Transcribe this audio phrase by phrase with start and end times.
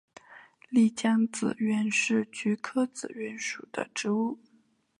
[0.67, 4.39] 丽江紫菀是菊科紫菀属的植物。